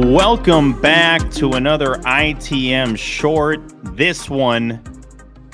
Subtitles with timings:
[0.00, 3.60] Welcome back to another ITM short.
[3.96, 4.80] This one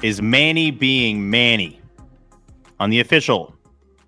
[0.02, 1.80] is Manny being Manny
[2.78, 3.54] on the official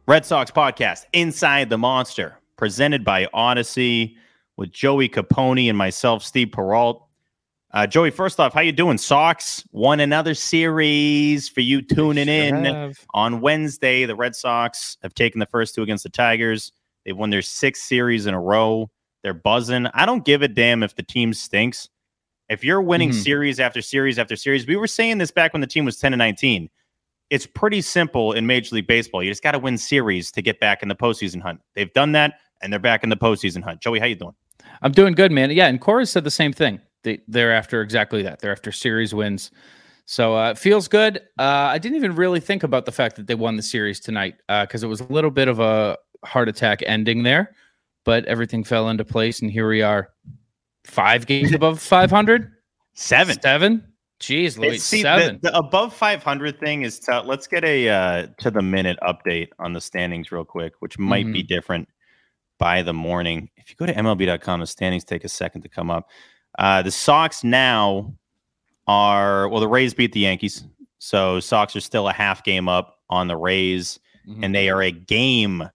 [0.07, 4.19] Red Sox podcast, Inside the Monster, presented by Odyssey
[4.59, 7.09] with Joey Copponi and myself, Steve Perrault.
[7.73, 8.99] Uh, Joey, first off, how you doing?
[8.99, 12.99] Sox won another series for you tuning in have.
[13.15, 14.05] on Wednesday.
[14.05, 16.73] The Red Sox have taken the first two against the Tigers.
[17.07, 18.91] They've won their sixth series in a row.
[19.27, 19.89] They're buzzing.
[19.93, 21.89] I don't give a damn if the team stinks.
[22.49, 23.25] If you're winning Mhm.
[23.25, 26.13] series after series after series, we were saying this back when the team was 10
[26.13, 26.71] and 19.
[27.29, 29.25] It's pretty simple in Major League Baseball.
[29.25, 31.61] You just got to win series to get back in the postseason hunt.
[31.75, 33.81] They've done that, and they're back in the postseason hunt.
[33.81, 34.37] Joey, how you doing?
[34.81, 35.51] I'm doing good, man.
[35.51, 36.81] Yeah, and Cora said the same thing.
[37.03, 38.39] They, they're after exactly that.
[38.39, 39.51] They're after series wins.
[40.05, 41.17] So uh, it feels good.
[41.37, 44.37] Uh, I didn't even really think about the fact that they won the series tonight
[44.49, 47.57] because it was a little bit of a heart attack ending there,
[48.07, 50.09] but everything fell into place, and here we are,
[50.85, 52.51] five games above 500.
[52.95, 53.39] Seven.
[53.43, 53.93] Seven.
[54.21, 55.39] Jeez, Louis, See, seven.
[55.43, 59.49] The, the above 500 thing is to, let's get a uh, to the minute update
[59.59, 61.87] on the standings real quick, which might be different
[62.59, 63.51] by the morning.
[63.59, 66.09] If you go to MLB.com, the standings take a second to come up.
[66.59, 68.15] Uh, the Sox now
[68.87, 70.65] are well, the Rays beat the Yankees,
[70.97, 74.45] so Sox are still a half game up on the Rays, Mhm.
[74.45, 75.69] and they are a game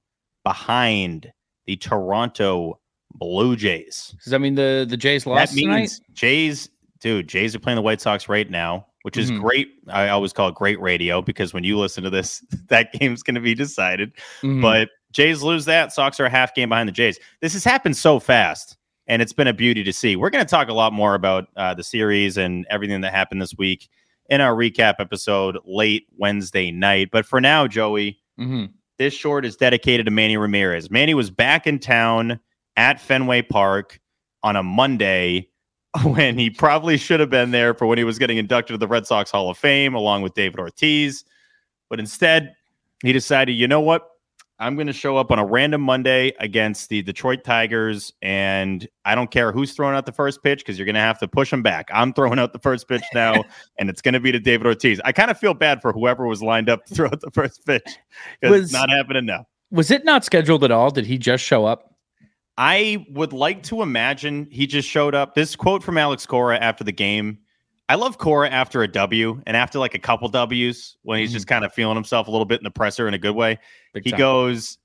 [0.43, 1.31] behind
[1.71, 2.79] the Toronto
[3.15, 4.13] Blue Jays.
[4.23, 6.13] Does that mean the the Jays lost That means tonight?
[6.13, 9.39] Jays, dude, Jays are playing the White Sox right now, which is Mhm.
[9.39, 9.69] great.
[9.87, 13.35] I always call it great radio because when you listen to this, that game's going
[13.35, 14.11] to be decided.
[14.41, 14.61] Mhm.
[14.61, 15.93] But Jays lose that.
[15.93, 17.19] Sox are a half game behind the Jays.
[17.41, 18.77] This has happened so fast,
[19.07, 20.15] and it's been a beauty to see.
[20.17, 23.41] We're going to talk a lot more about uh, the series and everything that happened
[23.41, 23.87] this week
[24.29, 27.09] in our recap episode late Wednesday night.
[27.11, 28.71] But for now, Joey, Mhm.
[29.01, 30.91] This short is dedicated to Manny Ramirez.
[30.91, 32.39] Manny was back in town
[32.77, 33.99] at Fenway Park
[34.43, 35.49] on a Monday
[36.03, 38.87] when he probably should have been there for when he was getting inducted to the
[38.87, 41.25] Red Sox Hall of Fame along with David Ortiz.
[41.89, 42.53] But instead,
[43.01, 44.07] he decided, you know what?
[44.61, 49.15] I'm going to show up on a random Monday against the Detroit Tigers, and I
[49.15, 51.49] don't care who's throwing out the first pitch because you're going to have to push
[51.49, 51.89] them back.
[51.91, 53.43] I'm throwing out the first pitch now,
[53.79, 55.01] and it's going to be to David Ortiz.
[55.03, 57.65] I kind of feel bad for whoever was lined up to throw out the first
[57.65, 57.97] pitch
[58.43, 59.47] Was- it's not happening now.
[59.71, 60.91] Was it not scheduled at all?
[60.91, 61.95] Did he just show up?
[62.57, 65.33] I would like to imagine he just showed up.
[65.33, 67.39] This quote from Alex Cora after the game.
[67.91, 71.45] I love Cora after a W and after like a couple W's when he's just
[71.45, 73.59] kind of feeling himself a little bit in the presser in a good way.
[73.93, 74.17] Big He time.
[74.17, 74.77] goes,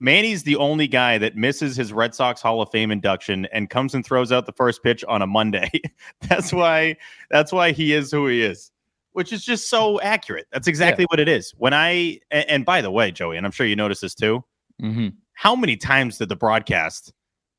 [0.00, 3.94] Manny's the only guy that misses his Red Sox Hall of Fame induction and comes
[3.94, 5.70] and throws out the first pitch on a Monday.
[6.30, 6.96] that's why
[7.30, 8.70] that's why he is who he is.
[9.12, 10.46] Which is just so accurate.
[10.50, 11.52] That's exactly what it is.
[11.58, 14.42] When I and, and by the way, Joey, and I'm sure you noticed this too,
[14.82, 15.12] Mhm.
[15.34, 17.12] how many times did the broadcast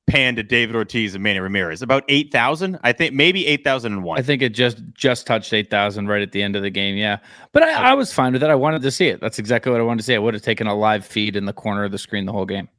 [0.07, 1.81] pan to David Ortiz and Manny Ramirez?
[1.81, 2.79] About 8,000?
[2.83, 4.17] I think maybe 8,001.
[4.17, 6.95] I think it just just touched eight thousand right at the end of the game.
[6.97, 7.17] Yeah,
[7.51, 8.49] but I, I was fine with that.
[8.49, 9.21] I wanted to see it.
[9.21, 10.15] That's exactly what I wanted to see.
[10.15, 12.45] I would have taken a live feed in the corner of the screen the whole
[12.45, 12.69] game.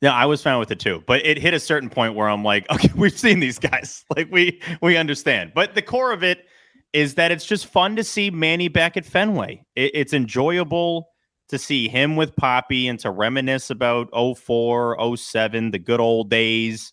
[0.00, 1.02] Yeah, I was fine with it too.
[1.06, 4.04] But it hit a certain point where I'm like, okay, we've seen these guys.
[4.16, 5.52] Like we we understand.
[5.54, 6.46] But the core of it
[6.92, 9.64] is that it's just fun to see Manny back at Fenway.
[9.74, 11.13] It, it's enjoyable
[11.48, 16.92] to see him with Poppy and to reminisce about 04, 07, the good old days.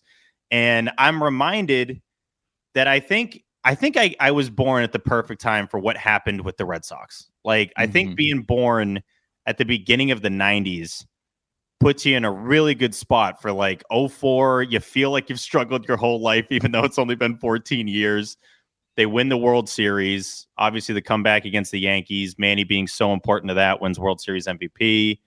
[0.50, 2.02] And I'm reminded
[2.74, 5.96] that I think I think I, I was born at the perfect time for what
[5.96, 7.30] happened with the Red Sox.
[7.44, 8.16] Like I think Mhm.
[8.16, 9.02] being born
[9.46, 11.06] at the beginning of the 90s
[11.80, 14.64] puts you in a really good spot for like 04.
[14.64, 18.36] You feel like you've struggled your whole life, even though it's only been 14 years.
[18.96, 20.46] They win the World Series.
[20.58, 24.46] Obviously, the comeback against the Yankees, Manny being so important to that, wins World Series
[24.46, 25.18] MVP.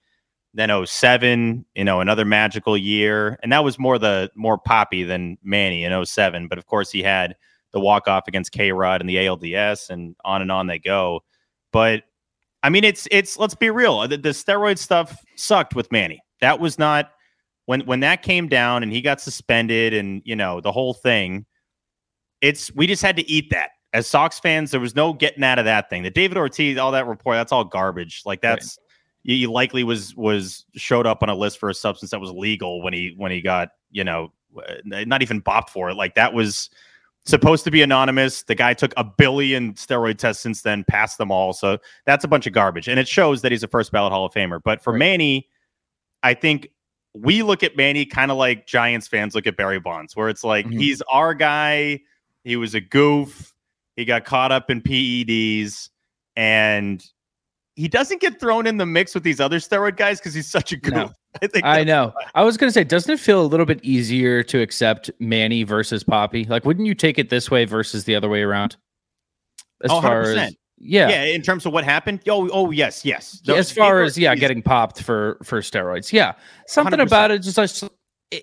[0.53, 3.37] Then 07, you know, another magical year.
[3.43, 6.47] And that was more the more poppy than Manny in 07.
[6.47, 7.35] But of course, he had
[7.73, 11.23] the walk off against K Rod and the ALDS, and on and on they go.
[11.73, 12.03] But
[12.63, 14.07] I mean, it's it's let's be real.
[14.07, 16.21] The, the steroid stuff sucked with Manny.
[16.39, 17.11] That was not
[17.65, 21.45] when when that came down and he got suspended and you know the whole thing.
[22.45, 24.71] It's we just had to eat that as Sox fans.
[24.71, 26.03] There was no getting out of that thing.
[26.03, 28.21] The David Ortiz, all that report, that's all garbage.
[28.25, 29.33] Like that's right.
[29.33, 32.83] he likely was was showed up on a list for a substance that was legal
[32.83, 34.31] when he when he got you know
[34.83, 35.95] not even bopped for it.
[35.95, 36.69] Like that was
[37.25, 38.43] supposed to be anonymous.
[38.43, 41.53] The guy took a billion steroid tests since then, passed them all.
[41.53, 42.87] So that's a bunch of garbage.
[42.87, 44.61] And it shows that he's a first ballot Hall of Famer.
[44.63, 44.99] But for right.
[44.99, 45.49] Manny,
[46.21, 46.69] I think
[47.13, 50.43] we look at Manny kind of like Giants fans look at Barry Bonds, where it's
[50.43, 50.77] like mm-hmm.
[50.77, 52.01] he's our guy.
[52.45, 53.53] He was a goof.
[53.97, 55.89] He got caught up in PEDs
[56.35, 57.03] and
[57.75, 60.71] he doesn't get thrown in the mix with these other steroid guys because he's such
[60.71, 60.93] a goof.
[60.93, 61.11] No.
[61.41, 62.13] I think I know.
[62.33, 65.63] I was going to say, doesn't it feel a little bit easier to accept Manny
[65.63, 66.45] versus Poppy?
[66.45, 68.77] Like, wouldn't you take it this way versus the other way around?
[69.83, 70.37] As oh, far 100%.
[70.37, 72.21] as yeah, yeah, in terms of what happened.
[72.29, 73.41] Oh, oh, yes, yes.
[73.47, 76.11] as far as yeah, getting popped for for steroids.
[76.11, 76.33] Yeah,
[76.67, 77.07] something 100%.
[77.07, 77.39] about it.
[77.39, 77.57] Just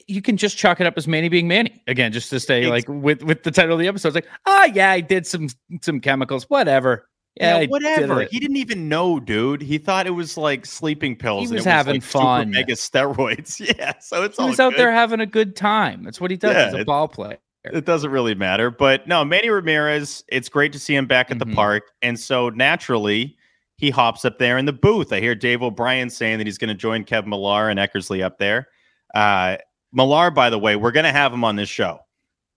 [0.06, 2.84] you can just chalk it up as Manny being Manny again, just to stay like
[2.88, 4.08] with with the title of the episode.
[4.08, 5.48] It's like, ah, oh, yeah, I did some
[5.80, 7.08] some chemicals, whatever.
[7.36, 8.20] Yeah, yeah whatever.
[8.20, 9.62] Did he didn't even know, dude.
[9.62, 11.48] He thought it was like sleeping pills.
[11.48, 12.50] He was having like fun.
[12.50, 13.60] mega steroids.
[13.78, 13.94] Yeah.
[14.00, 16.02] So it's he was out there having a good time.
[16.02, 16.54] That's what he does.
[16.54, 17.38] Yeah, He's a ball player.
[17.64, 18.70] It doesn't really matter.
[18.70, 21.50] But no, Manny Ramirez, it's great to see him back at mm-hmm.
[21.50, 21.84] the park.
[22.02, 23.36] And so naturally,
[23.76, 25.12] he hops up there in the booth.
[25.12, 28.38] I hear Dave O'Brien saying that he's going to join Kevin Millar and Eckersley up
[28.38, 28.68] there.
[29.14, 29.56] Uh,
[29.92, 32.00] Millar, by the way, we're going to have him on this show.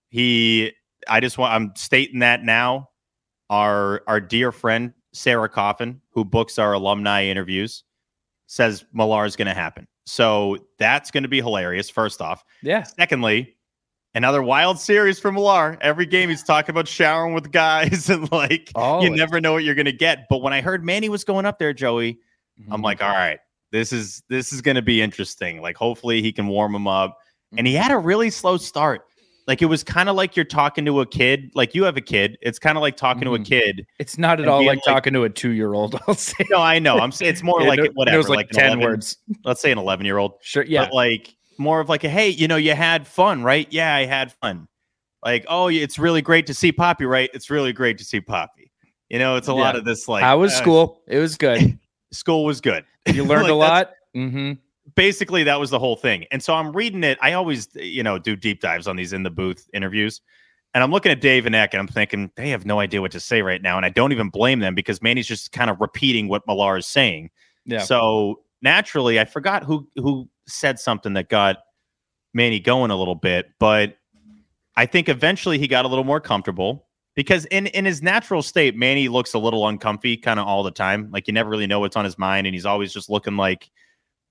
[0.10, 0.72] He,
[1.08, 2.90] I just want, I'm stating that now
[3.50, 7.84] our our dear friend Sarah Coffin, who books our alumni interviews,
[8.48, 9.88] says Millar is going to happen.
[10.06, 11.90] So that's going to be hilarious.
[11.90, 12.84] First off, yeah.
[12.84, 13.56] Secondly,
[14.14, 15.78] another wild series for Millar.
[15.82, 19.10] Every game he's talking about showering with guys and like Always.
[19.10, 20.28] you never know what you're going to get.
[20.30, 22.20] But when I heard Manny was going up there, Joey,
[22.60, 22.72] mm-hmm.
[22.72, 23.40] I'm like, all right,
[23.72, 25.62] this is this is going to be interesting.
[25.62, 27.18] Like hopefully he can warm him up.
[27.58, 29.06] And he had a really slow start.
[29.48, 31.52] Like it was kind of like you're talking to a kid.
[31.54, 32.38] Like you have a kid.
[32.42, 33.26] It's kind of like talking mm.
[33.26, 33.46] to a mm.
[33.46, 33.86] kid.
[34.00, 36.00] It's not at all like, like, talking to a two year old.
[36.08, 36.44] I'll say.
[36.50, 36.98] No, I know.
[36.98, 38.20] I'm saying it's more yeah, like no, whatever.
[38.20, 39.18] It like, like 10 11, words.
[39.44, 40.34] Let's say an 11 year old.
[40.42, 40.64] Sure.
[40.64, 40.86] Yeah.
[40.86, 43.68] But like more of like a hey, you know, you had fun, right?
[43.70, 44.68] Yeah, I had fun.
[45.24, 47.30] Like oh, it's really great to see Poppy, right?
[47.34, 48.72] It's really great to see Poppy.
[49.10, 49.60] You know, it's a yeah.
[49.60, 50.24] lot of this like.
[50.24, 51.02] How was uh, school?
[51.08, 51.78] It was good.
[52.12, 52.84] school was good.
[53.06, 53.92] You learned like, a lot.
[54.16, 54.54] Mm-hmm
[54.94, 56.26] basically that was the whole thing.
[56.32, 57.18] And so I'm reading it.
[57.22, 60.22] I always, you know, do deep dives on these in the booth interviews.
[60.74, 63.12] And I'm looking at Dave and Eck and I'm thinking they have no idea what
[63.14, 63.78] to say right now.
[63.78, 66.86] And I don't even blame them because Manny's just kind of repeating what Millar is
[66.86, 67.30] saying.
[67.66, 67.80] Yeah.
[67.80, 71.60] So naturally, I forgot who who said something that got
[72.34, 73.98] Manny going a little bit, but
[74.76, 78.76] I think eventually he got a little more comfortable because in in his natural state,
[78.76, 81.10] Manny looks a little uncomfy kind of all the time.
[81.12, 83.72] Like you never really know what's on his mind, and he's always just looking like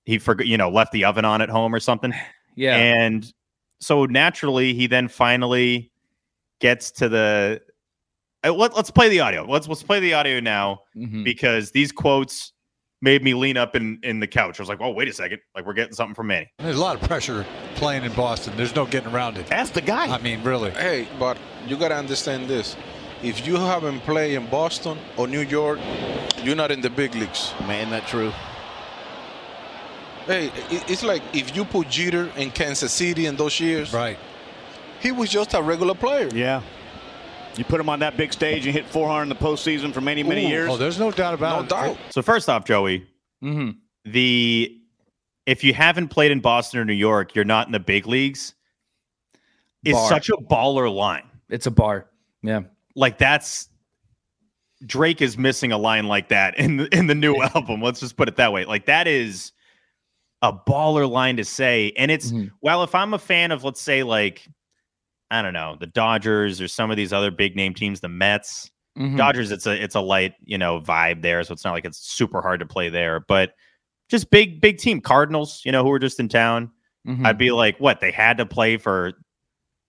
[0.05, 2.13] he forgot, you know, left the oven on at home or something.
[2.57, 2.77] Yeah.
[2.77, 3.33] And
[3.81, 5.91] so naturally, he then finally
[6.61, 7.61] gets to the.
[8.45, 9.43] Uh, let, us play the audio.
[9.43, 11.25] Let's let's play the audio now mm-hmm.
[11.25, 12.53] because these quotes
[13.01, 14.57] made me lean up in in the couch.
[14.57, 15.41] I was like, "Oh, wait a second!
[15.53, 18.53] Like we're getting something from Manny." There's a lot of pressure playing in Boston.
[18.55, 19.51] There's no getting around it.
[19.51, 20.05] Ask the guy.
[20.05, 20.71] I mean, really.
[20.71, 21.37] Hey, but
[21.67, 22.77] you gotta understand this.
[23.21, 25.79] If you haven't played in Boston or New York,
[26.41, 27.53] you're not in the big leagues.
[27.67, 28.31] Man, that true.
[30.27, 33.93] Hey, it's like if you put Jeter in Kansas City in those years.
[33.93, 34.17] Right.
[34.99, 36.29] He was just a regular player.
[36.33, 36.61] Yeah.
[37.57, 40.23] You put him on that big stage and hit 400 in the postseason for many,
[40.23, 40.49] many Ooh.
[40.49, 40.69] years.
[40.69, 41.69] Oh, there's no doubt about no it.
[41.69, 41.97] Doubt.
[42.09, 43.07] So first off, Joey,
[43.43, 43.71] mm-hmm.
[44.03, 44.81] the
[45.45, 48.53] if you haven't played in Boston or New York, you're not in the big leagues.
[49.83, 51.29] Is such a baller line.
[51.47, 52.07] It's a bar.
[52.41, 52.61] Yeah.
[52.95, 53.69] Like that's
[54.83, 57.83] Drake is missing a line like that in the, in the new album.
[57.83, 58.65] Let's just put it that way.
[58.65, 59.51] Like that is
[60.49, 61.91] a baller line to say.
[61.97, 62.47] And it's mm-hmm.
[62.61, 64.47] well, if I'm a fan of, let's say, like,
[65.31, 68.69] I don't know, the Dodgers or some of these other big name teams, the Mets.
[68.97, 69.17] Mm-hmm.
[69.17, 71.43] Dodgers, it's a it's a light, you know, vibe there.
[71.43, 73.19] So it's not like it's super hard to play there.
[73.19, 73.53] But
[74.09, 75.01] just big, big team.
[75.01, 76.71] Cardinals, you know, who are just in town.
[77.05, 77.25] Mm-hmm.
[77.25, 77.99] I'd be like, what?
[77.99, 79.13] They had to play for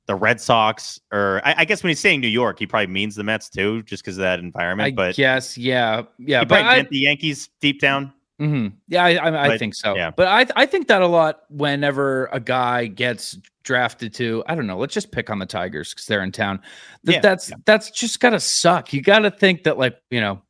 [0.06, 3.16] the Red Sox, or I, I, guess when he's saying New York, he probably means
[3.16, 4.86] the Mets too, just because of that environment.
[4.86, 6.44] I but yes, yeah, yeah.
[6.44, 8.12] but I, meant the Yankees deep down.
[8.40, 8.76] Mm-hmm.
[8.88, 9.96] Yeah, I, I, I But, think so.
[9.96, 10.10] yeah.
[10.10, 14.66] But I, I think that a lot whenever a guy gets drafted to, I don't
[14.66, 16.60] know, let's just pick on the Tigers because they're in town.
[17.04, 18.92] That Yeah, that's that's just gotta suck.
[18.92, 20.42] You gotta think that like you know,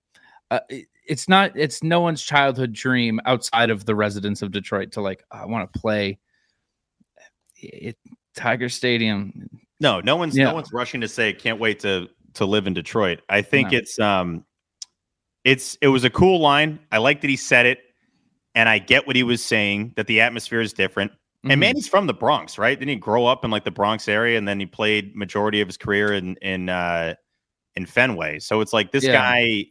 [0.50, 4.90] uh, it- it's not it's no one's childhood dream outside of the residents of Detroit
[4.92, 6.18] to like I want to play
[7.56, 7.96] it,
[8.34, 9.48] Tiger Stadium.
[9.78, 10.46] No, no one's Yeah.
[10.46, 13.20] no one's rushing to say can't wait to to live in Detroit.
[13.28, 13.78] I think No.
[13.78, 14.44] it's um
[15.46, 16.78] it's it was a cool line.
[16.90, 17.78] I like that he said it
[18.56, 21.12] and I get what he was saying that the atmosphere is different.
[21.44, 21.52] Mhm.
[21.52, 22.76] And Manny's from the Bronx, right?
[22.76, 25.68] Didn't he grow up in like the Bronx area and then he played majority of
[25.68, 27.14] his career in in uh
[27.76, 28.40] in Fenway.
[28.40, 29.12] So it's like this Yeah.
[29.12, 29.66] guy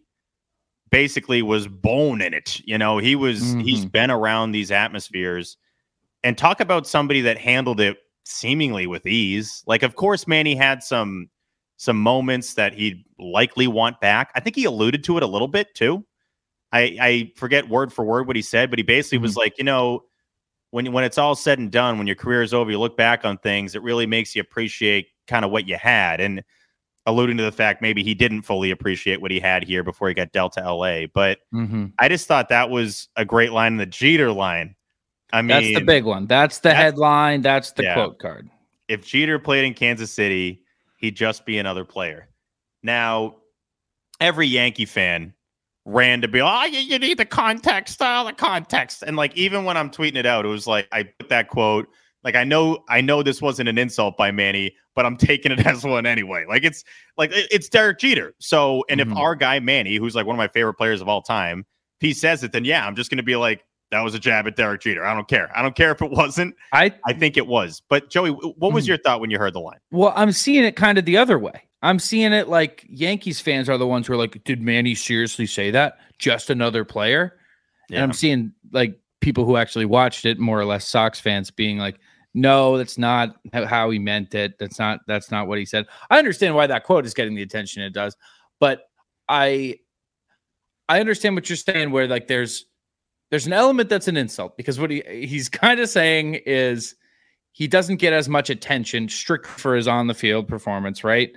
[0.92, 2.62] basically was born in it.
[2.64, 3.92] You know, he was he's Mhm.
[3.92, 5.58] been around these atmospheres
[6.24, 9.62] and talk about somebody that handled it seemingly with ease.
[9.68, 11.30] Like of course Manny had some
[11.78, 14.32] some moments that he'd likely want back.
[14.36, 16.06] I think he alluded to it a little bit too.
[16.72, 19.64] I I forget word for word what he said, but he basically was like, you
[19.64, 20.04] know,
[20.72, 23.26] when when it's all said and done, when your career is over, you look back
[23.26, 26.20] on things, it really makes you appreciate kind of what you had.
[26.22, 26.44] And
[27.08, 30.14] alluding to the fact maybe he didn't fully appreciate what he had here before he
[30.16, 31.06] got dealt to LA.
[31.06, 31.94] But Mhm.
[32.00, 34.76] I just thought that was a great line in the Jeter line.
[35.32, 36.26] I mean, That's the big one.
[36.26, 37.42] That's the that's- headline.
[37.42, 37.94] That's the Yeah.
[37.94, 38.50] quote card.
[38.88, 40.62] if Jeter played in Kansas City,
[41.06, 42.28] he'd just be another player.
[42.84, 43.36] Now,
[44.20, 45.34] every Yankee fan
[45.86, 49.04] ran to be, oh, you, need the context, all the context.
[49.04, 51.88] And like, even when I'm tweeting it out, it was like, I put that quote,
[52.24, 55.60] like, I know, I know this wasn't an insult by Manny, but I'm taking it
[55.68, 56.46] as one anyway.
[56.50, 56.84] Like, it's
[57.18, 58.34] like, it- it's Derek Jeter.
[58.40, 59.12] So, and Mhm.
[59.12, 61.66] if our guy Manny, who's like one of my favorite players of all time,
[62.02, 64.20] if he says it, then yeah, I'm just going to be like, that was a
[64.20, 65.06] jab at Derek Jeter.
[65.06, 65.52] I don't care.
[65.58, 66.56] I don't care if it wasn't.
[66.74, 67.82] I I think it was.
[67.90, 68.90] But Joey, what was Mhm.
[68.90, 69.80] your thought when you heard the line?
[69.92, 71.62] Well, I'm seeing it kind of the other way.
[71.82, 75.46] I'm seeing it like Yankees fans are the ones who are like, did Manny seriously
[75.46, 76.00] say that?
[76.18, 77.38] Just another player?
[77.92, 81.78] And I'm seeing like people who actually watched it, more or less Sox fans, being
[81.78, 82.00] like,
[82.34, 84.58] no, that's not how he meant it.
[84.60, 85.86] That's not that's not what he said.
[86.10, 88.18] I understand why that quote is getting the attention it does,
[88.60, 88.90] but
[89.30, 89.76] I
[90.90, 92.66] I understand what you're saying where like there's
[93.30, 96.96] there's an element that's an insult because what he he's kind of saying is
[97.52, 101.32] he doesn't get as much attention strict for his on the field performance, right?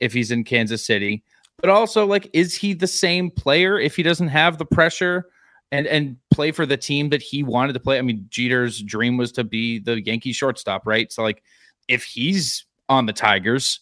[0.00, 1.22] If he's in Kansas City.
[1.58, 5.26] But also like is he the same player if he doesn't have the pressure
[5.72, 7.98] and and play for the team that he wanted to play?
[7.98, 11.12] I mean, Jeter's dream was to be the Yankee shortstop, right?
[11.12, 11.42] So like
[11.88, 13.80] if he's on the Tigers,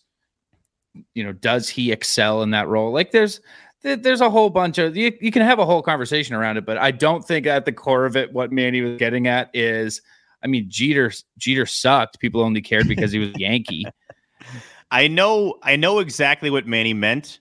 [1.14, 2.92] you know, does he excel in that role?
[2.92, 3.44] Like there's there-
[3.82, 6.78] there's a whole bunch of you, you can have a whole conversation around it, but
[6.78, 10.00] I don't think at the core of it what Manny was getting at is
[10.42, 12.18] I mean Jeter Jeter sucked.
[12.20, 13.84] People only cared because he was Yankee.
[14.90, 17.40] I know I know exactly what Manny meant,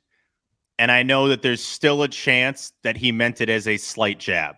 [0.80, 4.20] and I know that there's still a chance that he meant it as a slight
[4.20, 4.56] jab.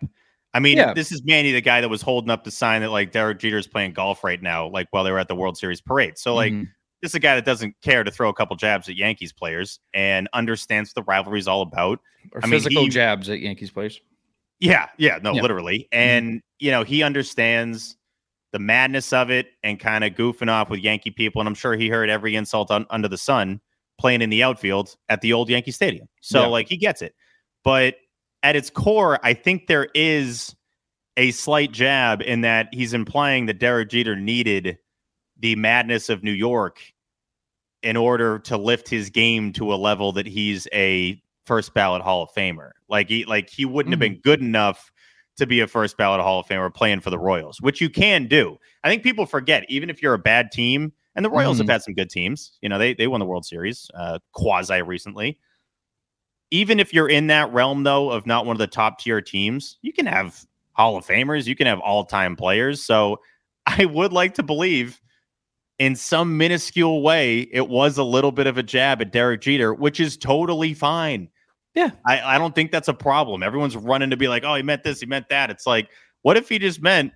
[0.52, 0.92] I mean, Yeah.
[0.94, 3.68] this is Manny, the guy that was holding up the sign that like Derek Jeter's
[3.68, 6.18] playing golf right now, like while they were at the World Series parade.
[6.18, 6.66] So like Mhm.
[7.02, 9.80] This is a guy that doesn't care to throw a couple jabs at Yankees players
[9.94, 12.00] and understands what the rivalry is all about.
[12.32, 14.00] or I mean, physical he- jabs at Yankees players.
[14.58, 15.40] Yeah, yeah, no, Yeah.
[15.42, 15.88] literally.
[15.92, 15.98] Mm-hmm.
[15.98, 17.96] And you know, he understands
[18.52, 21.40] the madness of it and kind of goofing off with Yankee people.
[21.40, 23.60] And I'm sure he heard every insult un- under the sun
[23.98, 26.08] playing in the outfield at the old Yankee Stadium.
[26.20, 26.46] So Yeah.
[26.48, 27.14] like he gets it.
[27.64, 27.96] But
[28.42, 30.54] at its core, I think there is
[31.16, 34.78] a slight jab in that he's implying that Derek Jeter needed
[35.40, 36.80] the madness of New York
[37.82, 42.22] in order to lift his game to a level that he's a first ballot Hall
[42.22, 42.70] of Famer.
[42.88, 44.92] Like he like he wouldn't have been good enough
[45.38, 48.26] to be a first ballot Hall of Famer playing for the Royals, which you can
[48.26, 48.58] do.
[48.84, 51.60] I think people forget, even if you're a bad team, and the Royals Mhm.
[51.60, 52.58] have had some good teams.
[52.60, 55.38] You know, they they won the World Series uh, quasi recently.
[56.50, 59.78] Even if you're in that realm though of not one of the top tier teams,
[59.82, 62.82] you can have Hall of Famers, you can have all time players.
[62.82, 63.20] So
[63.66, 65.00] I would like to believe
[65.80, 69.74] in some minuscule way, it was a little bit of a jab at Derek Jeter,
[69.74, 71.28] which is totally fine.
[71.74, 71.90] Yeah.
[72.06, 73.42] I, I don't think that's a problem.
[73.42, 75.50] Everyone's running to be like, oh, he meant this, he meant that.
[75.50, 75.88] It's like,
[76.22, 77.12] what if he just meant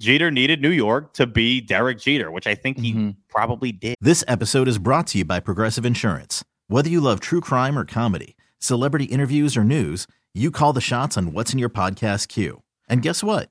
[0.00, 3.16] Jeter needed New York to be Derek Jeter, which I think he Mhm.
[3.28, 3.96] probably did.
[4.00, 6.42] This episode is brought to you by Progressive Insurance.
[6.68, 11.16] Whether you love true crime or comedy, celebrity interviews or news, you call the shots
[11.16, 12.62] on what's in your podcast queue.
[12.88, 13.50] And guess what?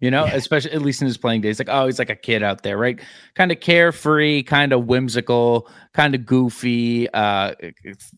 [0.00, 2.42] You know, especially at least in his playing days, like oh, he's like a kid
[2.42, 3.00] out there, right?
[3.34, 7.54] Kind of carefree, kind of whimsical, kind of goofy, uh,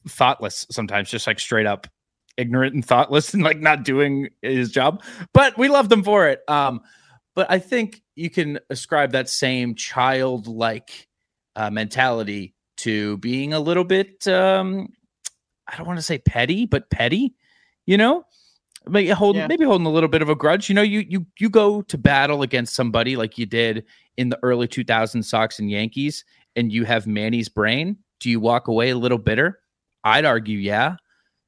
[0.07, 1.87] thoughtless sometimes, just like straight up
[2.37, 5.03] ignorant and thoughtless and like not doing his job.
[5.33, 6.41] But we loved him for it.
[6.49, 6.81] Um,
[7.35, 11.09] but I think you can ascribe that same childlike
[11.57, 14.89] uh, mentality to being a little bit um,
[15.71, 17.35] I don't want to say petty, but petty,
[17.87, 18.25] you know?
[18.89, 19.47] Maybe holding Yeah.
[19.47, 20.69] maybe holding a little bit of a grudge.
[20.69, 23.85] You know, you you you go to battle against somebody like you did
[24.17, 26.25] in the early 2000 Sox and Yankees,
[26.57, 27.97] and you have Manny's brain.
[28.21, 29.61] Do you walk away a little bitter?
[30.05, 30.97] I'd argue, yeah.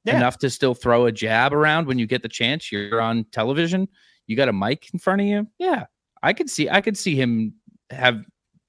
[0.04, 0.16] Yeah.
[0.16, 2.72] Enough to still throw a jab around when you get the chance.
[2.72, 3.88] You're on television.
[4.26, 5.46] You got a mic in front of you.
[5.58, 5.84] Yeah,
[6.22, 6.68] I could see.
[6.68, 7.54] I could see him
[7.90, 8.24] have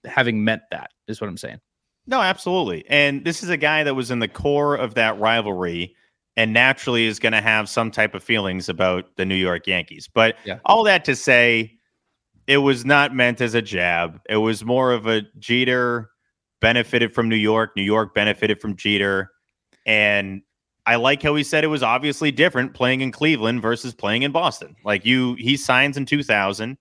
[0.05, 0.91] having meant that.
[1.08, 1.60] Is what I'm saying.
[2.05, 2.86] No, absolutely.
[2.89, 5.96] And this is a guy that was in the core of that rivalry
[6.36, 10.10] and naturally is going to have some type of feelings about the New York Yankees.
[10.12, 10.60] But Yeah.
[10.66, 11.78] all that to say,
[12.48, 14.20] it was not meant as a jab.
[14.30, 16.10] It was more of a Jeter
[16.60, 19.32] benefited from New York, New York benefited from Jeter.
[19.86, 20.42] And
[20.86, 24.32] I like how he said it was obviously different playing in Cleveland versus playing in
[24.32, 24.75] Boston.
[24.84, 26.78] Like you, he signs in 2000.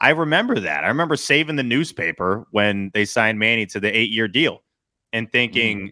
[0.00, 0.84] I remember that.
[0.84, 4.62] I remember saving the newspaper when they signed Manny to the eight year deal
[5.12, 5.90] and thinking, mm.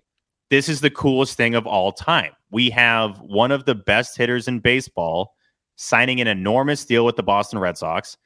[0.50, 2.33] This is the coolest thing of all time.
[2.50, 5.35] We have one of the best hitters in baseball
[5.76, 8.16] signing an enormous deal with the Boston Red Sox.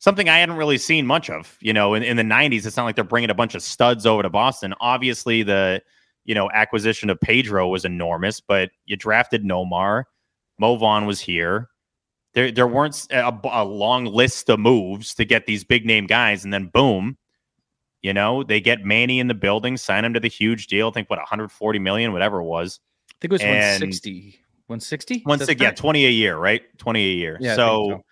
[0.00, 1.56] Something I hadn't really seen much of.
[1.60, 4.06] You know, in, in the 90s, it's not like they're bringing a bunch of studs
[4.06, 4.74] over to Boston.
[4.80, 5.80] Obviously, the
[6.24, 10.04] you know acquisition of Pedro was enormous, but you drafted Nomar.
[10.58, 11.68] Mo Vaughn was here.
[12.34, 16.44] There, there weren't a, a long list of moves to get these big name guys,
[16.44, 17.16] and then boom,
[18.02, 20.88] you know they get Manny in the building, sign him to the huge deal.
[20.88, 22.80] I think what 140 million, whatever it was.
[23.10, 23.50] I think it was And-
[23.82, 24.38] 160.
[24.66, 25.22] 160?
[25.26, 26.62] Once That's again, 20 a year, right?
[26.78, 27.38] 20 a year.
[27.40, 28.04] Yeah, so, so.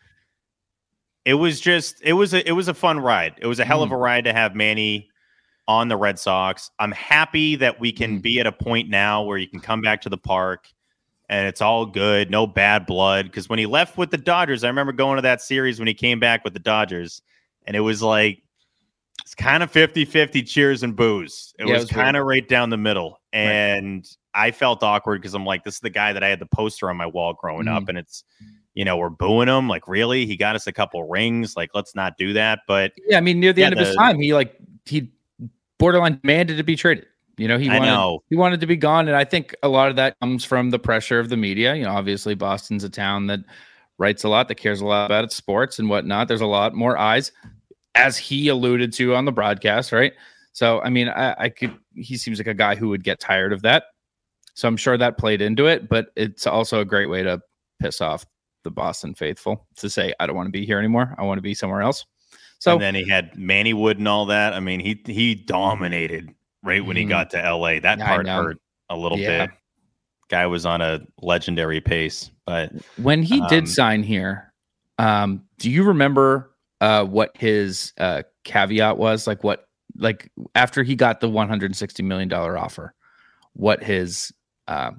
[1.24, 3.34] it was just it was a it was a fun ride.
[3.38, 3.94] It was a hell of Mm.
[3.94, 5.08] a ride to have Manny
[5.68, 6.70] on the Red Sox.
[6.78, 8.22] I'm happy that we can Mm.
[8.22, 10.68] be at a point now where you can come back to the park
[11.28, 13.26] and it's all good, no bad blood.
[13.26, 15.94] Because when he left with the Dodgers, I remember going to that series when he
[15.94, 17.20] came back with the Dodgers,
[17.66, 18.42] and it was like
[19.26, 21.52] it's kind of 50-50 cheers and boos.
[21.58, 23.18] It Yeah, was was kind of right down the middle.
[23.32, 26.46] And I felt awkward because I'm like, this is the guy that I had the
[26.46, 27.76] poster on my wall growing Mm.
[27.76, 28.22] up, and it's
[28.74, 29.68] you know, we're booing him.
[29.68, 30.26] Like, really?
[30.26, 31.56] He got us a couple rings.
[31.56, 32.60] Like, let's not do that.
[32.68, 35.10] But Yeah, I mean, near the Yeah, end of his time, he like he
[35.80, 37.06] borderline demanded to be traded.
[37.36, 38.22] You know, he wanted know.
[38.30, 40.78] he wanted to be gone, and I think a lot of that comes from the
[40.78, 41.74] pressure of the media.
[41.74, 43.40] You know, obviously Boston's a town that
[43.98, 46.28] writes a lot, that cares a lot about its sports and whatnot.
[46.28, 47.32] There's a lot more eyes,
[47.96, 50.12] as he alluded to on the broadcast, right?
[50.52, 51.76] So, I mean, I, I could.
[51.94, 53.84] He seems like a guy who would get tired of that.
[54.54, 57.40] So I'm sure that played into it, but it's also a great way to
[57.80, 58.24] piss off
[58.64, 61.14] the Boston faithful to say, I don't want to be here anymore.
[61.18, 62.06] I want to be somewhere else.
[62.58, 64.54] So and then he had Mannywood and all that.
[64.54, 67.10] I mean, he he dominated right when he Mhm.
[67.10, 67.80] got to LA.
[67.80, 69.46] That part hurt a little Yeah.
[69.46, 69.50] bit.
[70.30, 74.52] Guy was on a legendary pace, but when he Um, did sign here,
[74.98, 79.26] um, do you remember uh, what his uh, caveat was?
[79.26, 82.94] Like what, like after he got the one hundred sixty million dollar offer,
[83.54, 84.32] what his
[84.68, 84.90] uh,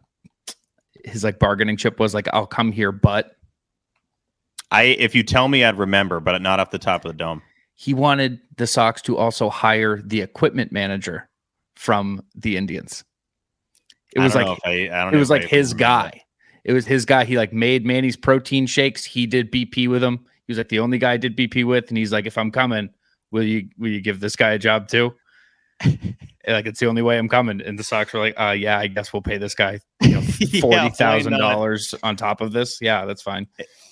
[1.05, 2.13] his like bargaining chip was?
[2.13, 3.31] Like, I'll come here, but
[4.71, 7.41] I if you tell me, I'd remember, but not off the top of the dome.
[7.75, 11.29] he wanted the Sox to also hire the equipment manager
[11.75, 13.03] from the Indians.
[14.15, 16.11] It was like I, I it was I like his remember that.
[16.13, 16.21] guy.
[16.63, 17.23] It was his guy.
[17.23, 19.05] He like made Manny's protein shakes.
[19.05, 20.25] He did BP with him.
[20.47, 22.51] He was like the only guy I did BP with, and he's like, if I'm
[22.51, 22.89] coming,
[23.31, 25.13] will you will you give this guy a job too?
[26.47, 27.59] Like it's the only way I'm coming.
[27.61, 30.21] And the Sox were like, uh, yeah, I guess we'll pay this guy you know,
[30.39, 31.39] Yeah, forty thousand not?
[31.39, 32.79] dollars on top of this.
[32.79, 33.47] Yeah, that's fine.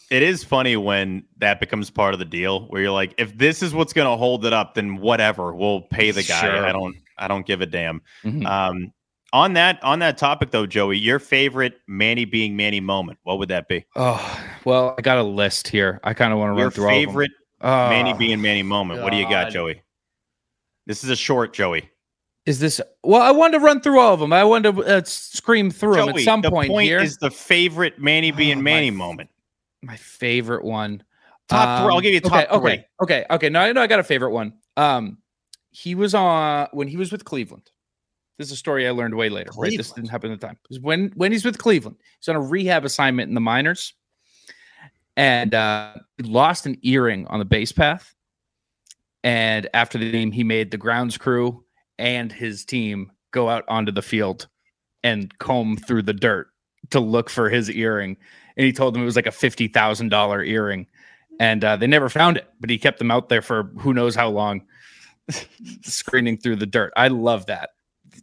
[0.09, 3.61] It is funny when that becomes part of the deal, where you're like, if this
[3.61, 6.39] is what's going to hold it up, then whatever, we'll pay the guy.
[6.41, 6.65] Sure.
[6.65, 8.01] I don't, I don't give a damn.
[8.23, 8.45] Mhm.
[8.45, 8.93] Um,
[9.33, 13.49] on that, on that topic though, Joey, your favorite Manny being Manny moment, what would
[13.49, 13.85] that be?
[13.95, 15.99] Oh well, I got a list here.
[16.03, 17.07] I kind of want to Your run through all of them.
[17.09, 19.01] favorite Oh, Manny being Manny moment.
[19.01, 19.81] What do you got, Joey?
[20.85, 21.89] This is a short, Joey.
[22.45, 22.79] Is this?
[23.03, 24.31] Well, I wanted to run through all of them.
[24.31, 26.99] I wanted to uh, scream through them at Joey, some the point, here.
[26.99, 29.29] is the favorite Manny being Oh, Manny f- moment.
[29.81, 31.01] my favorite one.
[31.47, 31.93] Top three.
[31.93, 32.71] I'll give you top okay, three.
[32.73, 33.49] Okay, okay, okay.
[33.49, 34.53] No, I know I got a favorite one.
[34.77, 35.17] Um,
[35.71, 37.71] he was on when he was with Cleveland.
[38.37, 39.51] This is a story I learned way later.
[39.57, 40.57] Right, this didn't happen at the time.
[40.81, 43.93] When when he's with Cleveland, he's on a rehab assignment in the minors,
[45.15, 48.13] and uh, he lost an earring on the base path.
[49.23, 51.63] And after the game, he made the grounds crew
[51.97, 54.47] and his team go out onto the field
[55.03, 56.47] and comb through the dirt
[56.91, 58.17] to look for his earring.
[58.57, 60.87] And he told them it was like a fifty thousand dollar earring.
[61.39, 62.47] and uh, they never found it.
[62.59, 64.63] But he kept them out there for who knows how long,
[65.83, 66.93] screening through the dirt.
[66.95, 67.71] I love that.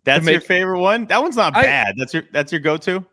[0.05, 1.07] That's make- your favorite one.
[1.07, 1.95] That one's not I- bad.
[1.97, 3.05] That's your that's your go to.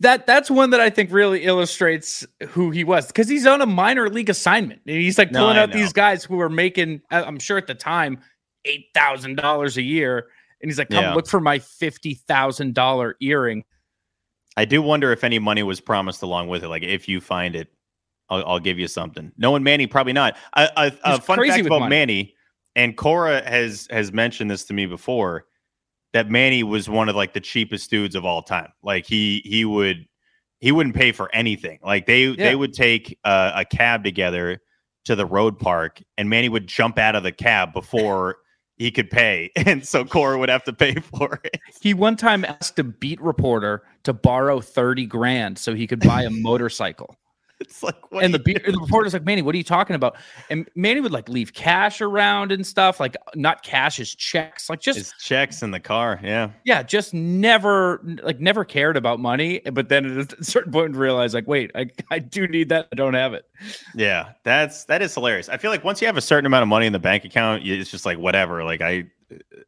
[0.00, 3.66] That that's one that I think really illustrates who he was because he's on a
[3.66, 4.80] minor league assignment.
[4.86, 5.76] And he's like pulling I out know.
[5.76, 8.20] these guys who are making, I'm sure at the time,
[8.64, 10.28] eight thousand dollars a year,
[10.62, 11.14] and he's like, "Come Yeah.
[11.14, 13.64] look for my fifty thousand dollar earring."
[14.56, 16.68] I do wonder if any money was promised along with it.
[16.68, 17.66] Like if you find it,
[18.30, 19.32] I'll, I'll give you something.
[19.36, 20.36] Knowing Manny, probably not.
[20.54, 21.90] A, a, a fun fact about money.
[21.90, 22.34] Manny,
[22.76, 25.46] and Cora has has mentioned this to me before,
[26.18, 28.72] that Manny was one of like the cheapest dudes of all time.
[28.82, 30.04] Like he he would
[30.58, 31.78] he wouldn't pay for anything.
[31.80, 32.34] Like they Yeah.
[32.48, 34.60] they would take a, a cab together
[35.04, 38.38] to the road park, and Manny would jump out of the cab before
[38.78, 41.60] he could pay, and so Cora would have to pay for it.
[41.80, 46.24] He one time asked a beat reporter to borrow thirty grand so he could buy
[46.24, 47.14] a motorcycle.
[47.68, 50.16] It's like what and the, you the reporter's like, Manny, what are you talking about?
[50.48, 54.80] And Manny would like leave cash around and stuff, like not cash, his checks, like
[54.80, 56.50] just His checks in the car, yeah.
[56.64, 59.60] yeah, just never like never cared about money.
[59.72, 62.86] But then at a certain point realize like, wait, I, I do need that.
[62.92, 63.44] I don't have it.
[63.92, 65.48] Yeah, that's that is hilarious.
[65.48, 67.66] I feel like once you have a certain amount of money in the bank account,
[67.66, 68.62] it's just like whatever.
[68.62, 69.04] Like I,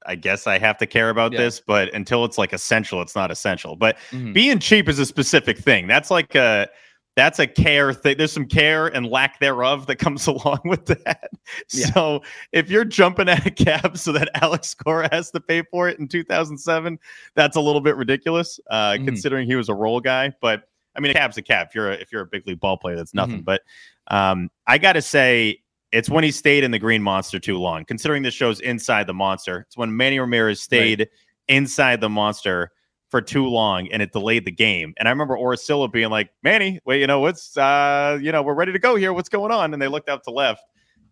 [0.07, 1.40] I guess I have to care about Yeah.
[1.40, 3.74] this, but until it's like essential, it's not essential.
[3.74, 4.33] But Mhm.
[4.33, 5.88] being cheap is a specific thing.
[5.88, 6.68] That's like a
[7.16, 8.16] that's a care thing.
[8.16, 11.31] There's some care and lack thereof that comes along with that.
[11.73, 11.87] Yeah.
[11.92, 15.88] So if you're jumping at a cab so that Alex Cora has to pay for
[15.88, 16.99] it in 2007,
[17.35, 19.07] that's a little bit ridiculous, uh, Mhm.
[19.07, 20.33] considering he was a role guy.
[20.40, 20.64] But
[20.96, 21.68] I mean, a cab's a cab.
[21.68, 23.42] If you're a, if you're a big league ball player, that's nothing.
[23.42, 23.44] Mhm.
[23.44, 23.62] But
[24.09, 27.85] um, I got to say, it's when he stayed in the Green Monster too long.
[27.85, 31.09] Considering this show's inside the monster, it's when Manny Ramirez stayed
[31.49, 32.70] inside the monster
[33.11, 34.94] for too long and it delayed the game.
[34.99, 38.55] And I remember Orsillo being like, Manny, wait, you know, what's uh, you know, we're
[38.55, 39.12] ready to go here.
[39.12, 39.73] What's going on?
[39.73, 40.62] And they looked out to left.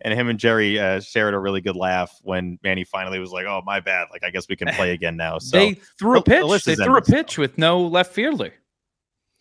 [0.02, 3.46] And him and Jerry uh, shared a really good laugh when Manny finally was like,
[3.46, 4.06] "Oh, my bad.
[4.12, 6.64] Like, I guess we can play again now." So they threw a the- the pitch.
[6.66, 8.54] They threw a pitch with no left fielder.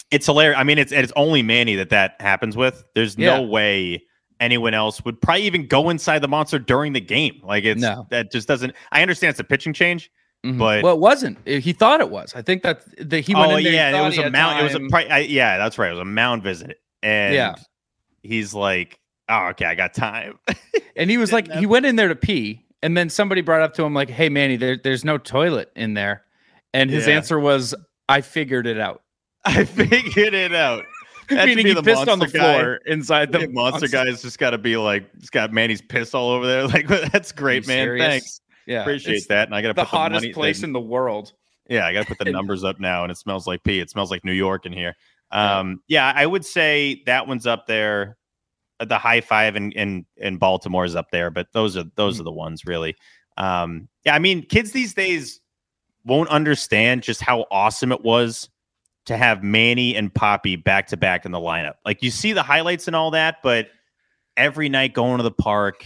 [0.09, 0.57] it's hilarious.
[0.59, 2.83] I mean, it's it's only Manny that that happens with.
[2.95, 4.03] There's no way
[4.39, 7.39] anyone else would probably even go inside the monster during the game.
[7.43, 8.07] Like it's No.
[8.09, 8.73] that just doesn't.
[8.91, 10.09] I understand it's a pitching change,
[10.45, 10.57] Mhm.
[10.59, 11.37] but well, it wasn't.
[11.47, 12.33] He thought it was.
[12.35, 13.73] I think that that he went oh in there.
[13.73, 14.59] yeah, it was a had mound.
[14.59, 14.89] It was a time.
[14.89, 15.87] pri- I, yeah, that's right.
[15.89, 17.55] It was a mound visit, and Yeah.
[18.23, 20.39] he's like, "Oh, okay, I got time."
[20.95, 23.75] And he was like, he went in there to pee, and then somebody brought up
[23.75, 26.23] to him like, "Hey, Manny, there, there's no toilet in there,"
[26.73, 27.13] and his Yeah.
[27.17, 27.75] answer was,
[28.09, 29.03] "I figured it out."
[29.45, 30.85] I figured it out.
[31.29, 32.57] That Meaning he the pissed on the guy.
[32.61, 36.13] floor inside the The monster guy's just got to be like, it's got Manny's piss
[36.13, 36.65] all over there.
[36.67, 37.83] Like, that's great, man.
[37.85, 38.05] serious?
[38.07, 39.47] Thanks, Yeah, appreciate it's that.
[39.47, 41.33] And I got to The put the hottest place in the world.
[41.69, 43.79] Yeah, I got to put the numbers up now, and it smells like pee.
[43.79, 44.95] It smells like New York in here.
[45.31, 48.17] Um, yeah, I would say that one's up there.
[48.79, 52.19] Uh, The high five in in, in Baltimore is up there, but those are those
[52.19, 52.95] are the ones really.
[53.37, 55.39] Um, yeah, I mean, kids these days
[56.05, 58.49] won't understand just how awesome it was
[59.05, 61.75] to have Manny and Poppy back to back in the lineup.
[61.85, 63.69] Like you see the highlights and all that, but
[64.35, 65.85] every night going to the park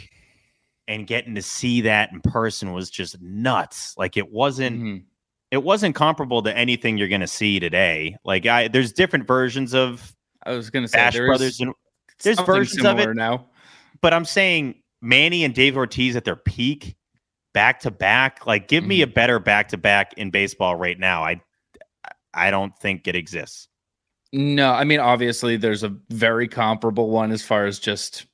[0.92, 3.96] and getting to see that in person was just nuts.
[3.98, 5.04] Like it wasn't Mhm.
[5.52, 8.16] it wasn't comparable to anything you're going to see today.
[8.24, 11.74] Like I, there's different versions of I was gonna say Bash there Brothers, and
[12.24, 13.16] there's versions of it.
[13.16, 13.48] now.
[14.02, 16.96] but I'm saying Manny and Dave Ortiz at their peak,
[17.54, 18.46] back to back.
[18.46, 19.14] Like, give me a Mm-hmm.
[19.14, 21.24] better back to back in baseball right now.
[21.24, 21.42] I,
[22.34, 23.68] I don't think it exists.
[24.34, 28.26] No, I mean obviously there's a very comparable one as far as just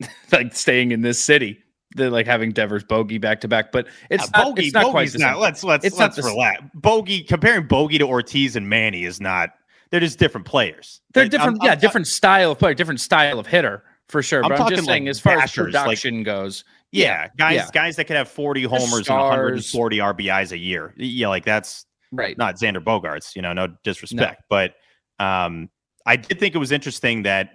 [0.32, 1.58] like staying in this city.
[1.94, 4.92] They're like having Devers bogey back to back, but it's Uh, not, it's not quite
[5.04, 5.32] Bogey's the not.
[5.34, 5.40] same.
[5.40, 6.62] Let's let's It's let's the relax.
[6.74, 9.50] Bogey comparing Bogey to Ortiz and Manny is not.
[9.90, 11.00] They're just different players.
[11.12, 13.84] They're Like, I'm- different, I'm yeah, ta- different style of player, different style of hitter
[14.08, 14.42] for sure.
[14.42, 17.54] I'm But I'm, talking, just saying, as far bashers, as like- production goes, Yeah, guys,
[17.56, 17.68] yeah.
[17.72, 20.94] guys that could have 40 homers and 140 RBIs a year.
[20.96, 22.36] Yeah, like that's right?
[22.36, 24.74] not Xander Bogaerts, you know, no disrespect, but
[25.20, 25.68] um,
[26.06, 27.50] I did think it was interesting that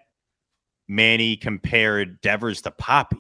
[0.88, 3.18] Manny compared Devers to Poppy.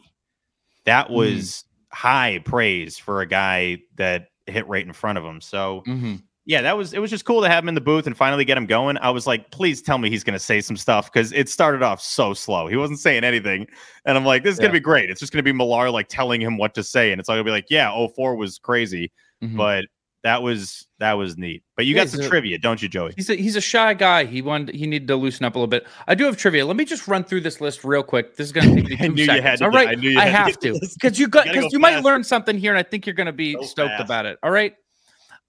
[0.89, 1.09] Mm-hmm.
[1.09, 5.41] That was high praise for a guy that hit right in front of him.
[5.41, 6.21] So Mhm.
[6.45, 8.45] yeah, that was it was just cool to have him in the booth and finally
[8.45, 8.97] get him going.
[8.97, 12.01] I was like, please tell me he's gonna say some stuff because it started off
[12.01, 12.67] so slow.
[12.67, 13.67] He wasn't saying anything.
[14.05, 14.63] And I'm like, this is Yeah.
[14.63, 15.09] gonna be great.
[15.09, 17.11] It's just gonna be Millar like telling him what to say.
[17.11, 19.11] And it's all gonna be like, yeah, 04 was crazy,
[19.43, 19.57] Mhm.
[19.57, 19.85] but
[20.23, 21.63] that was that was neat.
[21.77, 23.13] But you got some trivia, don't you, Joey?
[23.15, 24.25] He's a, he's a shy guy.
[24.25, 25.87] He wanted he needed to loosen up a little bit.
[26.07, 26.65] I do have trivia.
[26.65, 28.35] Let me just run through this list real quick.
[28.35, 29.43] This is going to take me I two knew you seconds.
[29.45, 31.71] had to All do- I knew you I had have to because you got because
[31.71, 34.03] you might learn something here, and I think you're going to be stoked fast.
[34.03, 34.37] about it.
[34.43, 34.75] All right.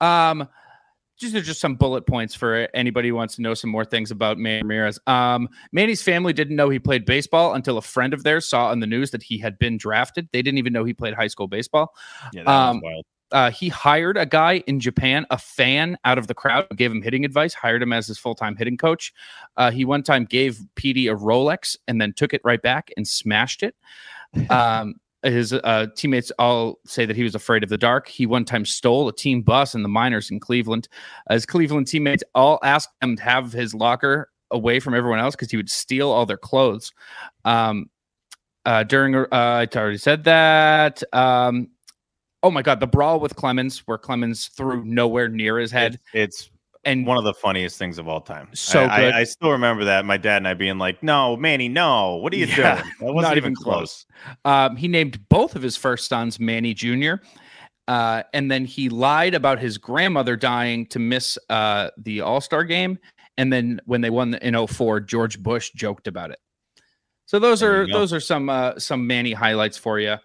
[0.01, 0.49] Um,
[1.21, 4.11] these are just some bullet points for anybody who wants to know some more things
[4.11, 4.99] about Manny Ramirez.
[5.07, 8.81] Um, Manny's family didn't know he played baseball until a friend of theirs saw on
[8.81, 10.31] the news that he had been drafted.
[10.33, 11.93] They didn't even know he played high school baseball.
[12.33, 13.05] Yeah, that Um, was wild.
[13.33, 16.91] Uh, he hired a guy in Japan, a fan out of the crowd, who gave
[16.91, 19.13] him hitting advice, hired him as his full time hitting coach.
[19.57, 23.07] Uh, he one time gave PD a Rolex and then took it right back and
[23.07, 23.75] smashed it.
[24.49, 28.09] Um, his uh, teammates all say that he was afraid of the dark.
[28.09, 30.89] He one time stole a team bus in the minors in Cleveland.
[31.29, 35.51] His Cleveland teammates all asked him to have his locker away from everyone else because
[35.51, 36.93] he would steal all their clothes.
[37.45, 37.91] Um,
[38.65, 41.03] uh, during, uh, I already said that.
[41.13, 41.69] Um,
[42.43, 45.99] oh my God, the brawl with Clemens, where Clemens threw nowhere near his head.
[46.13, 46.51] It's, it's
[46.85, 48.49] and one of the funniest things of all time.
[48.55, 49.15] So I, good.
[49.15, 50.05] I, I still remember that.
[50.05, 52.17] My dad and I being like, "No, Manny, no.
[52.17, 52.93] What are you Yeah, doing?
[53.01, 54.07] That wasn't not even even close."
[54.45, 57.15] Um, he named both of his first sons Manny Jr.
[57.87, 62.65] Uh, and then he lied about his grandmother dying to miss uh, the All Star
[62.65, 62.99] game.
[63.37, 66.39] And then when they won in 04, George Bush joked about it.
[67.27, 70.17] So those There are those are some uh, some Manny highlights for you.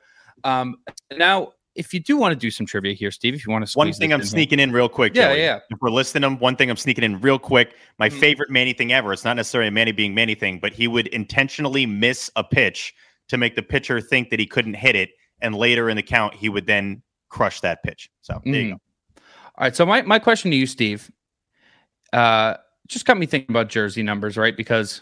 [0.44, 0.78] Um,
[1.18, 3.78] now, if you do want to do some trivia here, Steve, if you want to
[3.78, 5.14] One thing I'm in here- sneaking in real quick.
[5.16, 5.40] Yeah, Joey.
[5.42, 5.60] yeah.
[5.70, 7.76] If we're listing them, one thing I'm sneaking in real quick.
[8.00, 8.20] My Mhm.
[8.20, 9.12] favorite Manny thing ever.
[9.14, 12.94] It's not necessarily a Manny being Manny thing, but he would intentionally miss a pitch
[13.28, 15.12] to make the pitcher think that he couldn't hit it,
[15.42, 18.10] and later in the count he would then crush that pitch.
[18.22, 18.72] So there you Mhm.
[18.72, 18.80] go.
[19.58, 19.76] All right.
[19.76, 21.12] So my, my question to you, Steve,
[22.14, 22.56] uh,
[22.88, 24.56] just got me thinking about jersey numbers, right?
[24.56, 25.02] Because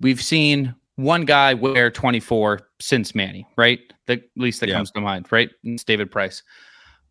[0.00, 3.80] we've seen one guy wear 24 since Manny, right?
[4.06, 4.76] The at least that Yeah.
[4.76, 5.50] comes to mind, right?
[5.62, 6.42] It's David Price.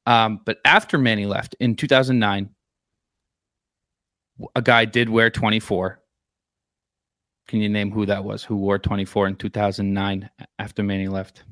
[0.07, 2.49] Um, but after Manny left in 2009,
[4.55, 6.01] a guy did wear 24.
[7.47, 8.43] Can you name who that was?
[8.43, 11.43] Who wore 24 in 2009 after Manny left?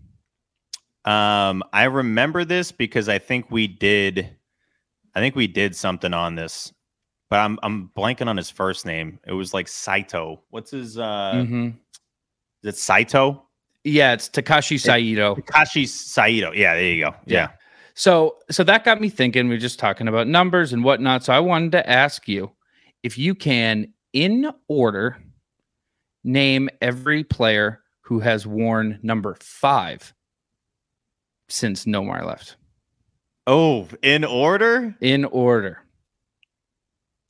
[1.05, 4.35] Um, I remember this because I think we did,
[5.13, 6.73] I think we did something on this,
[7.29, 9.19] but I'm I'm blanking on his first name.
[9.27, 10.41] It was like Saito.
[10.49, 10.97] What's his?
[10.97, 11.75] uh Mhm.
[12.63, 13.43] Is it Saito?
[13.83, 15.35] Yeah, it's Takashi Saito.
[15.35, 16.53] Takashi Saito.
[16.53, 17.15] Yeah, there you go.
[17.25, 17.49] Yeah.
[17.95, 19.49] So so that got me thinking.
[19.49, 21.23] We are just talking about numbers and whatnot.
[21.23, 22.51] So I wanted to ask you
[23.03, 25.17] if you can, in order,
[26.23, 30.13] name every player who has worn number five
[31.49, 32.55] since Nomar left.
[33.45, 34.95] Oh, in order.
[35.01, 35.79] In order.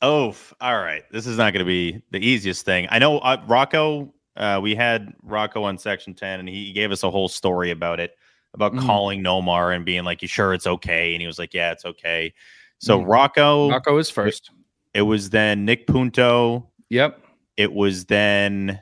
[0.02, 1.04] Oh, all right.
[1.12, 2.88] This is not going to be the easiest thing.
[2.92, 4.14] I know uh, Rocco.
[4.36, 8.00] Uh, we had Rocco on Section Ten, and he gave us a whole story about
[8.00, 8.18] it,
[8.54, 8.86] about Mhm.
[8.86, 11.86] calling Nomar and being like, "You sure it's okay?" And he was like, "Yeah, it's
[11.86, 12.34] okay."
[12.80, 13.08] So Mhm.
[13.08, 14.50] Rocco, Rocco is first.
[14.94, 16.70] it was then Nick Punto.
[16.90, 17.20] Yep.
[17.58, 18.82] It was then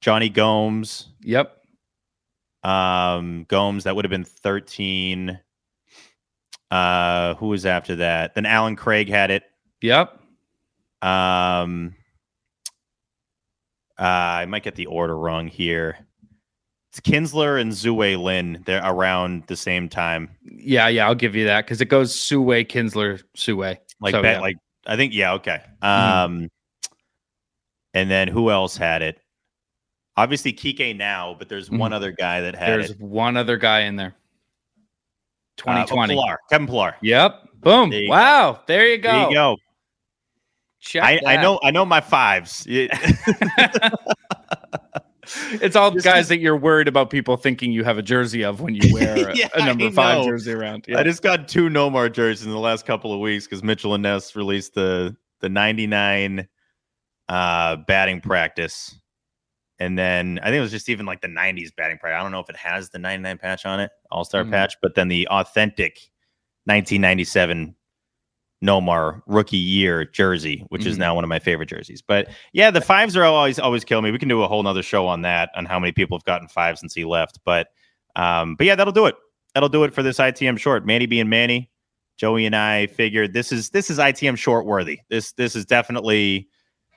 [0.00, 1.08] Jonny Gomes.
[1.22, 1.54] Yep.
[2.64, 5.38] Um, Gomes, that would have been 13.
[6.70, 8.34] Uh, who was after that?
[8.34, 9.44] Then Allen Craig had it.
[9.80, 10.20] Yep.
[11.02, 11.94] Um,
[13.98, 15.98] uh, I might get the order wrong here.
[16.90, 18.62] It's Kinsler and Zue Lin.
[18.64, 20.30] They're around the same time.
[20.42, 23.56] Yeah, yeah, I'll give you that because it goes Sue Kinsler, Sue.
[23.56, 24.32] Like, So, bet, yeah.
[24.34, 24.42] Mm-hmm.
[24.42, 24.56] like
[24.86, 25.60] I think, yeah, okay.
[25.82, 26.48] Um,
[27.92, 29.20] and then who else had it?
[30.16, 31.94] Obviously, Kike now, but there's one Mhm.
[31.94, 33.00] other guy that had There's it.
[33.00, 34.14] one other guy in there.
[35.66, 36.14] Uh, oh, 2020.
[36.14, 36.96] Pillar, Kevin Pillar.
[37.02, 37.48] Yep.
[37.60, 37.90] Boom.
[37.90, 38.60] There wow.
[38.66, 39.10] There you go.
[39.12, 39.56] There you go.
[40.80, 42.66] Check I, I know I know my fives.
[45.60, 48.62] It's all Just- guys that you're worried about people thinking you have a jersey of
[48.62, 50.86] when you wear a, Yeah, a number five jersey around.
[50.96, 54.02] I just got two Nomar jerseys in the last couple of weeks because Mitchell and
[54.02, 56.48] Ness released the the 99
[57.28, 58.98] uh batting practice.
[59.78, 62.18] And then I think it was just even like the 90s batting practice.
[62.18, 64.50] I don't know if it has the 99 patch on it, All Star Mhm.
[64.50, 65.98] patch, but then the authentic
[66.64, 67.76] 1997
[68.64, 71.00] Nomar rookie year jersey, which is Mhm.
[71.00, 72.02] now one of my favorite jerseys.
[72.02, 74.10] But yeah, the fives are always always kill me.
[74.10, 76.48] We can do a whole nother show on that on how many people have gotten
[76.48, 77.38] five since he left.
[77.44, 77.68] But
[78.16, 79.14] um, but yeah, that'll do it.
[79.54, 80.84] That'll do it for this ITM short.
[80.84, 81.70] Manny being Manny,
[82.16, 85.00] Joey and I figured this is this is ITM short worthy.
[85.08, 86.48] This this is definitely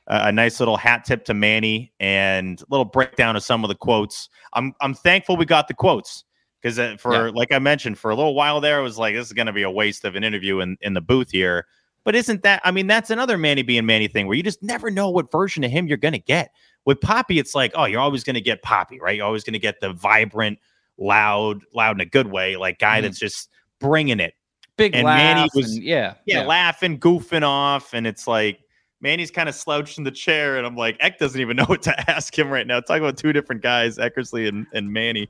[0.08, 3.68] a, a nice little hat tip to Manny and a little breakdown of some of
[3.68, 4.30] the quotes.
[4.54, 6.24] I'm I'm thankful we got the quotes
[6.62, 7.32] because for Yeah.
[7.34, 9.54] like I mentioned for a little while there it was like this is going to
[9.54, 11.66] be a waste of an interview in in the booth here.
[12.04, 12.62] But isn't that?
[12.66, 15.64] I mean, that's another Manny being Manny thing where you just never know what version
[15.64, 16.52] of him you're going to get.
[16.86, 19.16] With Poppy, it's like, oh, you're always going to get Poppy, right?
[19.16, 20.58] You're always going to get the vibrant,
[20.98, 23.04] loud, loud in a good way, like guy Mhm.
[23.04, 24.34] that's just bringing it.
[24.78, 25.06] big and.
[25.06, 28.62] Manny was- and- yeah, Yeah, laughing, goofing off, and it's like
[29.00, 31.84] Manny's kind of slouched in the chair, and I'm like, Eck doesn't even know what
[31.84, 32.80] to ask him right now.
[32.80, 35.30] Talk about two different guys, Eckersley and, and Manny.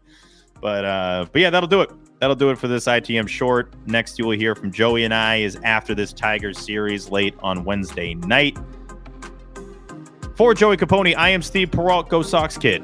[0.61, 1.91] But uh, but yeah, that'll do it.
[2.19, 3.73] That'll do it for this ITM short.
[3.87, 7.63] Next, you will hear from Joey and I is after this Tigers series late on
[7.63, 8.57] Wednesday night.
[10.35, 12.09] For Joey Copponi, I am Steve Perrault.
[12.09, 12.83] Go Sox Kid.